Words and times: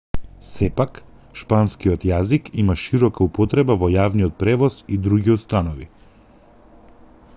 сепак 0.51 0.93
шпанскиот 1.41 2.07
јазик 2.11 2.49
има 2.63 2.77
широка 2.85 3.27
употреба 3.27 3.77
во 3.83 3.91
јавниот 3.97 4.35
превоз 4.43 4.81
и 4.97 5.01
други 5.09 5.35
установи 5.37 5.91